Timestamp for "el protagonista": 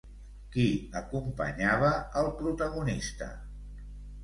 2.23-3.31